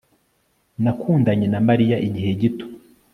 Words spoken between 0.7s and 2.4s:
Nakundanye na Mariya igihe